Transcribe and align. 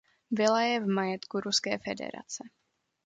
Vila 0.37 0.61
je 0.63 0.77
v 0.79 0.87
majetku 0.87 1.39
Ruské 1.41 1.77
federace. 1.77 2.43